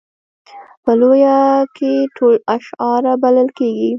[0.83, 1.37] په لویه
[1.75, 3.89] کې ټول اشاعره بلل کېږي.